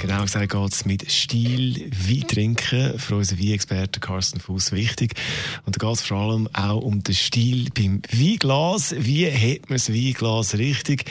[0.00, 2.98] Genau gesagt geht es mit Stil Wein trinken.
[2.98, 5.12] Für unseren Weinexperten Carsten Fuß wichtig.
[5.66, 8.94] Und da geht es vor allem auch um den Stil beim Weinglas.
[8.96, 11.04] Wie hat man das Weinglas richtig?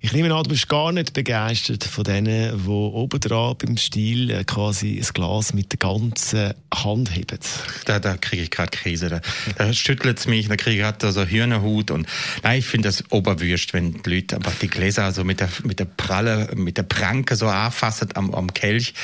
[0.00, 4.30] Ich nehme an, du bist gar nicht begeistert von denen, die oben dran beim Stil
[4.30, 7.40] äh, quasi ein Glas mit der ganzen Hand heben.
[7.86, 9.08] Da, da kriege ich gerade Krise.
[9.08, 9.20] Da,
[9.58, 11.90] da schüttelt es mich, da kriege ich gerade so Hühnerhut.
[11.90, 12.06] Und
[12.44, 15.80] nein, ich finde das oberwürst, wenn die Leute einfach die Gläser so mit der, mit
[15.80, 18.94] der Pralle, mit der Pranke so anfassen am am Kelch.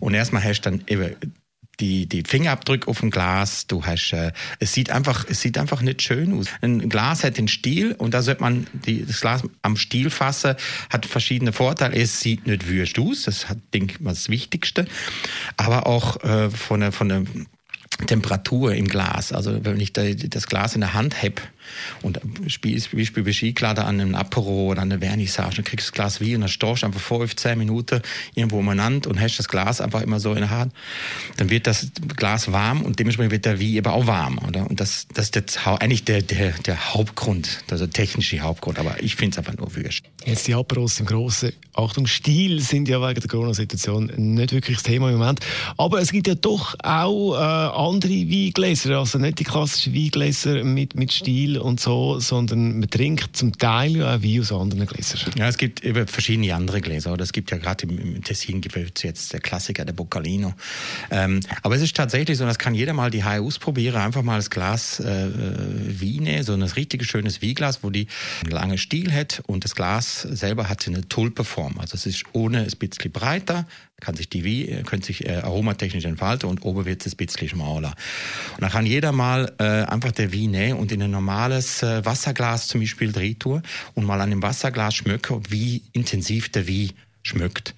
[0.00, 1.16] Und erstmal hast du dann eben
[1.80, 3.66] die, die Fingerabdrücke auf dem Glas.
[3.66, 6.46] Du hast, äh, es sieht einfach, es sieht einfach nicht schön aus.
[6.60, 10.54] Ein Glas hat den Stiel und da sollte man die, das Glas am Stiel fassen,
[10.90, 11.96] hat verschiedene Vorteile.
[11.96, 14.86] Es sieht nicht wüst aus, das hat, denke ich das Wichtigste.
[15.56, 17.24] Aber auch äh, von der, von der
[18.06, 19.32] Temperatur im Glas.
[19.32, 21.40] Also wenn ich das Glas in der Hand heb
[22.02, 25.90] und zum Beispiel bei Skikleider an einem Apero oder an einer Vernissage, dann kriegst du
[25.90, 28.02] das Glas wie und dann stehst du einfach vor 15 Minuten
[28.34, 30.72] irgendwo umeinander und hast das Glas einfach immer so in der Hand,
[31.36, 34.38] dann wird das Glas warm und dementsprechend wird der wie eben auch warm.
[34.46, 34.68] Oder?
[34.68, 39.02] Und das, das ist jetzt eigentlich der, der, der Hauptgrund, also der technische Hauptgrund, aber
[39.02, 40.04] ich finde es einfach nur wurscht.
[40.24, 44.84] Jetzt die Aperos im Grossen, Achtung, Stil sind ja wegen der Corona-Situation nicht wirklich das
[44.84, 45.40] Thema im Moment,
[45.76, 47.38] aber es gibt ja doch auch äh,
[47.92, 53.36] andere Weingläser, also nicht die klassischen Weingläser mit, mit Stil und so, sondern man trinkt
[53.36, 55.32] zum Teil ja auch Wein aus anderen Gläsern.
[55.36, 57.12] Ja, es gibt eben verschiedene andere Gläser.
[57.12, 60.54] Oder es gibt ja gerade im, im Tessin gibt es jetzt der Klassiker, der Boccalino.
[61.10, 64.36] Ähm, aber es ist tatsächlich so, das kann jeder mal die Hai ausprobieren, einfach mal
[64.36, 68.06] das Glas äh, Wein, so ein richtig schönes Weinglas, wo die
[68.42, 71.78] einen langen Stiel hat und das Glas selber hat eine Tulpeform.
[71.78, 73.66] Also es ist ohne ein bisschen breiter,
[74.00, 77.48] kann sich die Wein, können sich äh, aromatechnisch entfalten und oben wird es ein bisschen
[77.48, 77.81] schmaler.
[77.90, 82.04] Und dann kann jeder mal äh, einfach der Wein nehmen und in ein normales äh,
[82.04, 83.32] Wasserglas zum Beispiel drehen
[83.94, 86.92] und mal an dem Wasserglas schmecken, wie intensiv der Wein
[87.22, 87.74] schmeckt.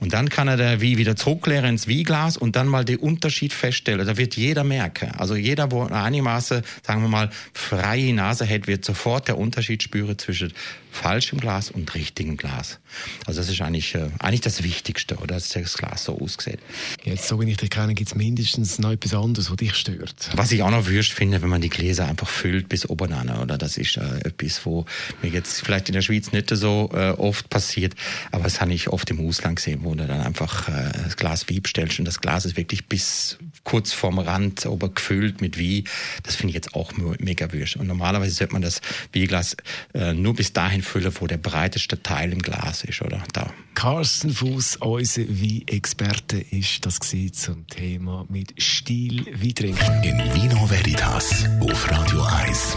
[0.00, 3.52] Und dann kann er der wie wieder zurückleeren ins Wieglas und dann mal den Unterschied
[3.52, 4.06] feststellen.
[4.06, 5.12] Da wird jeder merken.
[5.12, 10.18] Also jeder, wo einigermaßen, sagen wir mal, freie Nase hat, wird sofort der Unterschied spüren
[10.18, 10.52] zwischen
[10.94, 12.78] falschem Glas und richtigem Glas.
[13.26, 15.34] Also das ist eigentlich, äh, eigentlich das Wichtigste, oder?
[15.34, 16.60] Dass das Glas so aussieht.
[17.02, 20.30] Jetzt, so wie ich dich kenne, gibt es mindestens noch etwas anderes, was dich stört.
[20.34, 23.28] Was ich auch noch wünscht finde, wenn man die Gläser einfach füllt bis oben an,
[23.30, 23.58] oder?
[23.58, 24.86] Das ist äh, etwas, wo
[25.22, 27.94] mir jetzt vielleicht in der Schweiz nicht so äh, oft passiert,
[28.30, 31.48] aber das habe ich oft im Ausland gesehen, wo du dann einfach äh, das Glas
[31.48, 35.84] Wein bestellst und das Glas ist wirklich bis kurz vorm Rand ober gefüllt mit Wein.
[36.22, 37.76] Das finde ich jetzt auch mega wünscht.
[37.76, 38.80] Und normalerweise sollte man das
[39.14, 39.56] Weinglas
[39.94, 43.22] äh, nur bis dahin füllen, wo der breiteste Teil im Glas ist, oder?
[43.32, 43.52] Da.
[43.74, 46.98] Carsten Fuß, unser Wein-Experte, ist das
[47.32, 50.02] zum Thema mit Stil Wein trinken.
[50.02, 52.76] In Vino Veritas auf Radio 1.